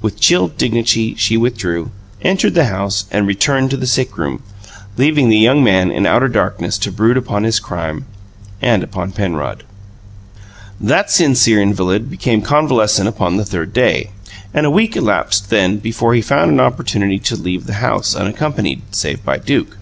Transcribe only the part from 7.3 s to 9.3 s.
his crime and upon